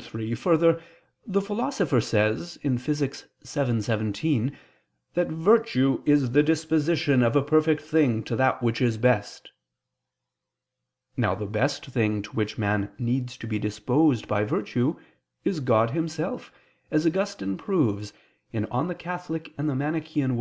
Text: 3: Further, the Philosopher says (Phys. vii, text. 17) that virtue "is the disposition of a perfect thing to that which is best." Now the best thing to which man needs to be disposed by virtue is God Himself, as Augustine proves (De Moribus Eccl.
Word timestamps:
3: 0.00 0.32
Further, 0.36 0.80
the 1.26 1.40
Philosopher 1.40 2.00
says 2.00 2.56
(Phys. 2.62 2.78
vii, 2.78 3.06
text. 3.08 3.26
17) 3.42 4.56
that 5.14 5.26
virtue 5.26 6.04
"is 6.06 6.30
the 6.30 6.42
disposition 6.44 7.20
of 7.20 7.34
a 7.34 7.42
perfect 7.42 7.82
thing 7.82 8.22
to 8.22 8.36
that 8.36 8.62
which 8.62 8.80
is 8.80 8.96
best." 8.96 9.50
Now 11.16 11.34
the 11.34 11.46
best 11.46 11.86
thing 11.86 12.22
to 12.22 12.30
which 12.30 12.56
man 12.58 12.92
needs 12.96 13.36
to 13.38 13.48
be 13.48 13.58
disposed 13.58 14.28
by 14.28 14.44
virtue 14.44 14.94
is 15.42 15.58
God 15.58 15.90
Himself, 15.90 16.52
as 16.92 17.04
Augustine 17.04 17.56
proves 17.56 18.12
(De 18.52 18.60
Moribus 18.60 19.26
Eccl. 19.34 20.36